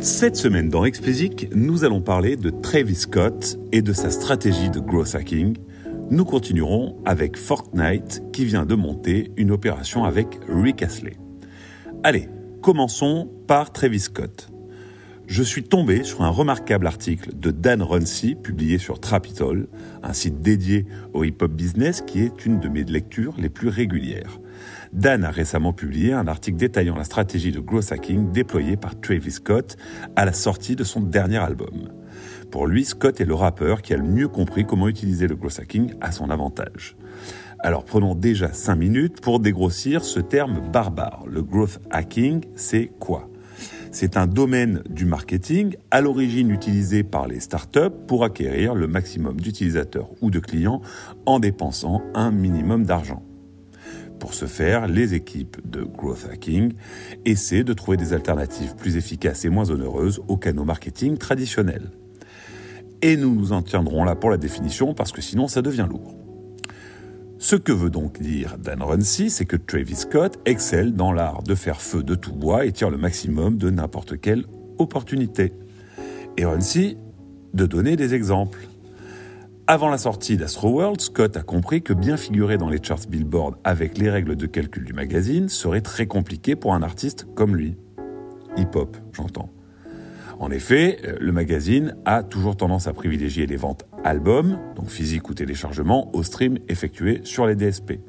[0.00, 4.78] Cette semaine dans Explicit, nous allons parler de Travis Scott et de sa stratégie de
[4.78, 5.56] growth hacking.
[6.10, 11.16] Nous continuerons avec Fortnite qui vient de monter une opération avec Rick Astley.
[12.04, 12.28] Allez,
[12.62, 14.48] commençons par Travis Scott.
[15.28, 19.68] Je suis tombé sur un remarquable article de Dan Runcie publié sur Trapitol,
[20.02, 24.40] un site dédié au hip-hop business qui est une de mes lectures les plus régulières.
[24.94, 29.32] Dan a récemment publié un article détaillant la stratégie de growth hacking déployée par Travis
[29.32, 29.76] Scott
[30.16, 31.90] à la sortie de son dernier album.
[32.50, 35.60] Pour lui, Scott est le rappeur qui a le mieux compris comment utiliser le growth
[35.60, 36.96] hacking à son avantage.
[37.58, 41.24] Alors prenons déjà 5 minutes pour dégrossir ce terme barbare.
[41.26, 43.28] Le growth hacking, c'est quoi?
[43.90, 49.40] C'est un domaine du marketing à l'origine utilisé par les startups pour acquérir le maximum
[49.40, 50.82] d'utilisateurs ou de clients
[51.26, 53.22] en dépensant un minimum d'argent.
[54.18, 56.72] Pour ce faire, les équipes de growth hacking
[57.24, 61.90] essaient de trouver des alternatives plus efficaces et moins onéreuses aux canaux marketing traditionnels.
[63.00, 66.27] Et nous nous en tiendrons là pour la définition parce que sinon ça devient lourd.
[67.40, 71.54] Ce que veut donc dire Dan Runcie, c'est que Travis Scott excelle dans l'art de
[71.54, 74.44] faire feu de tout bois et tire le maximum de n'importe quelle
[74.78, 75.52] opportunité.
[76.36, 76.96] Et Runcie
[77.54, 78.58] de donner des exemples.
[79.68, 83.98] Avant la sortie d'Astroworld, Scott a compris que bien figurer dans les charts Billboard avec
[83.98, 87.76] les règles de calcul du magazine serait très compliqué pour un artiste comme lui.
[88.56, 89.50] Hip-hop, j'entends.
[90.40, 95.28] En effet, euh, le magazine a toujours tendance à privilégier les ventes albums, donc physique
[95.28, 98.00] ou téléchargement, au stream effectué sur les DSP.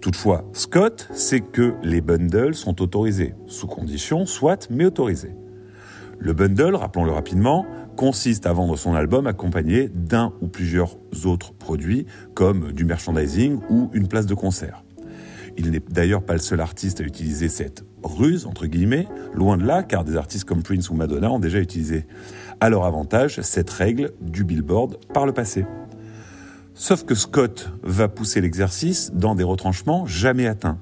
[0.00, 5.34] Toutefois, Scott sait que les bundles sont autorisés, sous condition soit, mais autorisés.
[6.18, 7.66] Le bundle, rappelons-le rapidement,
[7.96, 13.90] consiste à vendre son album accompagné d'un ou plusieurs autres produits comme du merchandising ou
[13.92, 14.84] une place de concert.
[15.60, 19.66] Il n'est d'ailleurs pas le seul artiste à utiliser cette ruse, entre guillemets, loin de
[19.66, 22.06] là, car des artistes comme Prince ou Madonna ont déjà utilisé
[22.60, 25.66] à leur avantage cette règle du billboard par le passé.
[26.72, 30.78] Sauf que Scott va pousser l'exercice dans des retranchements jamais atteints.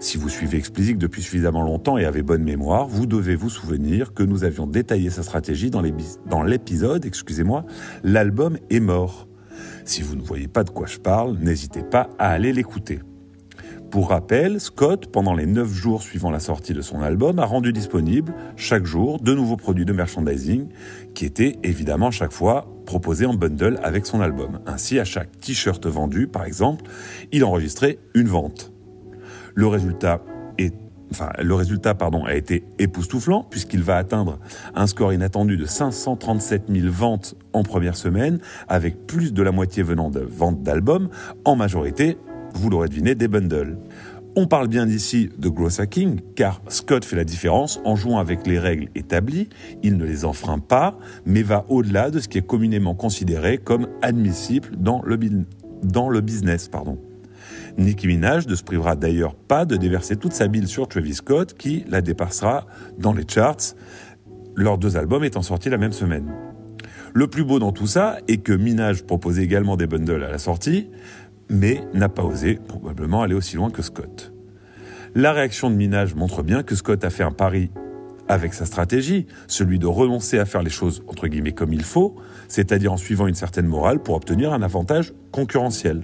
[0.00, 4.12] Si vous suivez Explicit depuis suffisamment longtemps et avez bonne mémoire, vous devez vous souvenir
[4.12, 7.64] que nous avions détaillé sa stratégie dans l'épisode, excusez-moi,
[8.02, 9.28] l'album est mort.
[9.84, 12.98] Si vous ne voyez pas de quoi je parle, n'hésitez pas à aller l'écouter.
[13.96, 17.72] Pour rappel, Scott, pendant les 9 jours suivant la sortie de son album, a rendu
[17.72, 20.68] disponible chaque jour de nouveaux produits de merchandising
[21.14, 24.60] qui étaient évidemment chaque fois proposés en bundle avec son album.
[24.66, 26.84] Ainsi, à chaque t-shirt vendu, par exemple,
[27.32, 28.70] il enregistrait une vente.
[29.54, 30.20] Le résultat
[31.94, 34.38] pardon, a été époustouflant puisqu'il va atteindre
[34.74, 39.82] un score inattendu de 537 000 ventes en première semaine, avec plus de la moitié
[39.82, 41.08] venant de ventes d'albums,
[41.46, 42.18] en majorité,
[42.56, 43.78] vous l'aurez deviné, des bundles.
[44.38, 48.46] On parle bien ici de growth hacking, car Scott fait la différence en jouant avec
[48.46, 49.48] les règles établies,
[49.82, 53.88] il ne les enfreint pas, mais va au-delà de ce qui est communément considéré comme
[54.02, 55.18] admissible dans le,
[55.82, 56.68] dans le business.
[56.68, 56.98] Pardon.
[57.78, 61.54] Nicki Minaj ne se privera d'ailleurs pas de déverser toute sa bile sur Travis Scott,
[61.54, 62.66] qui la dépassera
[62.98, 63.74] dans les charts,
[64.54, 66.30] leurs deux albums étant sortis la même semaine.
[67.14, 70.36] Le plus beau dans tout ça est que Minaj proposait également des bundles à la
[70.36, 70.90] sortie,
[71.48, 74.32] mais n'a pas osé probablement aller aussi loin que Scott.
[75.14, 77.70] La réaction de Minaj montre bien que Scott a fait un pari
[78.28, 82.16] avec sa stratégie, celui de renoncer à faire les choses entre guillemets comme il faut,
[82.48, 86.02] c'est-à-dire en suivant une certaine morale pour obtenir un avantage concurrentiel.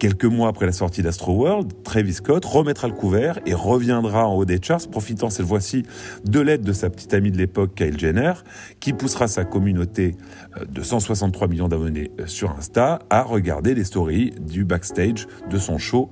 [0.00, 4.34] Quelques mois après la sortie d'Astro World, Travis Scott remettra le couvert et reviendra en
[4.34, 5.82] haut des charts, profitant cette fois-ci
[6.24, 8.32] de l'aide de sa petite amie de l'époque, Kyle Jenner,
[8.80, 10.16] qui poussera sa communauté
[10.56, 15.58] euh, de 163 millions d'abonnés euh, sur Insta à regarder les stories du backstage de
[15.58, 16.10] son show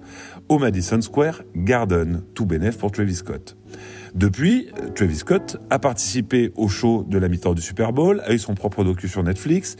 [0.50, 3.56] au Madison Square Garden, tout bénéf pour Travis Scott.
[4.14, 8.34] Depuis, euh, Travis Scott a participé au show de la mi-temps du Super Bowl, a
[8.34, 9.76] eu son propre docu sur Netflix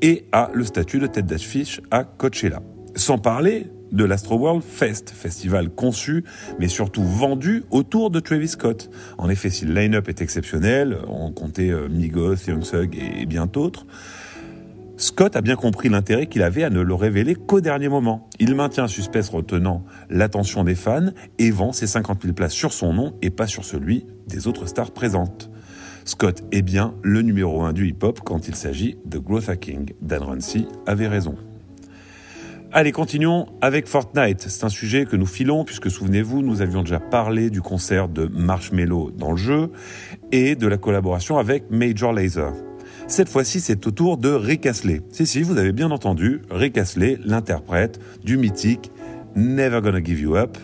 [0.00, 2.62] et a le statut de tête d'affiche à Coachella.
[2.98, 6.24] Sans parler de l'Astro World Fest, festival conçu
[6.58, 8.90] mais surtout vendu autour de Travis Scott.
[9.18, 13.46] En effet, si le line-up est exceptionnel, on comptait euh, Migos, Young Thug et bien
[13.46, 13.86] d'autres,
[14.96, 18.28] Scott a bien compris l'intérêt qu'il avait à ne le révéler qu'au dernier moment.
[18.40, 22.72] Il maintient un suspense retenant l'attention des fans et vend ses 50 000 places sur
[22.72, 25.50] son nom et pas sur celui des autres stars présentes.
[26.04, 29.92] Scott est bien le numéro un du hip-hop quand il s'agit de growth hacking.
[30.02, 31.36] Dan Runcie avait raison.
[32.70, 34.44] Allez, continuons avec Fortnite.
[34.46, 38.26] C'est un sujet que nous filons puisque souvenez-vous, nous avions déjà parlé du concert de
[38.26, 39.70] Marshmello dans le jeu
[40.32, 42.52] et de la collaboration avec Major Lazer.
[43.06, 45.00] Cette fois-ci, c'est au tour de Rick Astley.
[45.10, 48.90] Si, si, vous avez bien entendu, Rick Astley, l'interprète du mythique
[49.34, 50.58] Never Gonna Give You Up,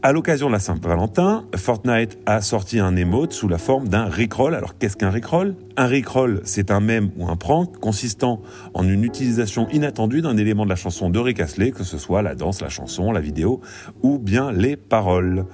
[0.00, 4.54] À l'occasion de la Saint-Valentin, Fortnite a sorti un emote sous la forme d'un Rickroll.
[4.54, 5.56] Alors qu'est-ce qu'un Rickroll?
[5.76, 8.40] Un Rickroll, c'est un mème ou un prank consistant
[8.74, 12.22] en une utilisation inattendue d'un élément de la chanson de Rick Astley, que ce soit
[12.22, 13.60] la danse, la chanson, la vidéo
[14.00, 15.46] ou bien les paroles.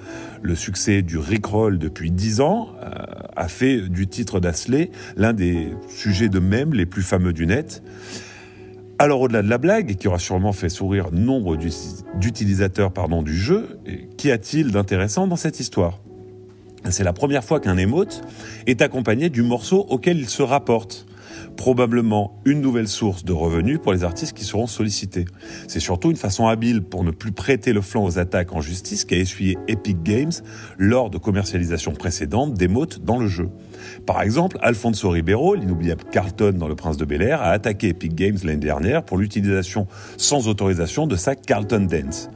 [0.43, 2.89] Le succès du Rickroll depuis 10 ans euh,
[3.35, 7.81] a fait du titre d'Astley l'un des sujets de mèmes les plus fameux du net.
[8.97, 11.57] Alors au-delà de la blague, qui aura sûrement fait sourire nombre
[12.15, 13.79] d'utilisateurs pardon, du jeu,
[14.17, 15.99] qu'y a-t-il d'intéressant dans cette histoire?
[16.89, 18.21] C'est la première fois qu'un émote
[18.67, 21.07] est accompagné du morceau auquel il se rapporte
[21.57, 25.25] probablement une nouvelle source de revenus pour les artistes qui seront sollicités.
[25.67, 29.05] C'est surtout une façon habile pour ne plus prêter le flanc aux attaques en justice
[29.05, 30.31] qu'a essuyé Epic Games
[30.77, 33.49] lors de commercialisation précédente d'émotes dans le jeu.
[34.05, 38.13] Par exemple, Alfonso Ribeiro, l'inoubliable Carlton dans Le Prince de Bel Air, a attaqué Epic
[38.15, 42.29] Games l'année dernière pour l'utilisation sans autorisation de sa Carlton Dance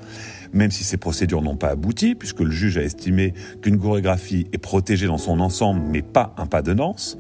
[0.54, 4.58] même si ces procédures n'ont pas abouti, puisque le juge a estimé qu'une chorégraphie est
[4.58, 7.18] protégée dans son ensemble, mais pas un pas de danse.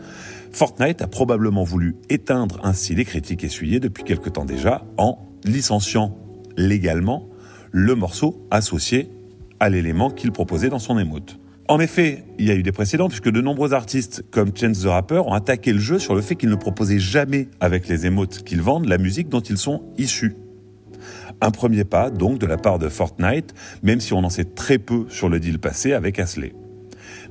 [0.51, 6.17] Fortnite a probablement voulu éteindre ainsi les critiques essuyées depuis quelque temps déjà en licenciant
[6.57, 7.29] légalement
[7.71, 9.09] le morceau associé
[9.59, 11.39] à l'élément qu'il proposait dans son émote.
[11.67, 14.87] En effet, il y a eu des précédents puisque de nombreux artistes comme Chance the
[14.87, 18.43] Rapper ont attaqué le jeu sur le fait qu'ils ne proposaient jamais avec les émotes
[18.43, 20.35] qu'ils vendent la musique dont ils sont issus.
[21.41, 23.53] Un premier pas donc de la part de Fortnite,
[23.83, 26.53] même si on en sait très peu sur le deal passé avec Asley.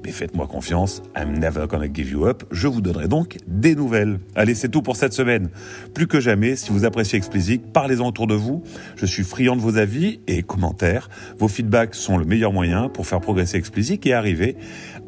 [0.04, 2.44] Mais faites-moi confiance, I'm never gonna give you up.
[2.50, 4.20] Je vous donnerai donc des nouvelles.
[4.34, 5.50] Allez, c'est tout pour cette semaine.
[5.94, 8.62] Plus que jamais, si vous appréciez Explicit, parlez-en autour de vous.
[8.96, 11.08] Je suis friand de vos avis et commentaires.
[11.38, 14.56] Vos feedbacks sont le meilleur moyen pour faire progresser Explicit et arriver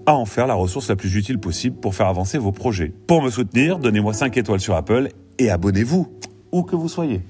[0.07, 2.93] à en faire la ressource la plus utile possible pour faire avancer vos projets.
[3.07, 5.09] Pour me soutenir, donnez-moi 5 étoiles sur Apple
[5.39, 6.09] et abonnez-vous,
[6.53, 7.21] où que vous soyez.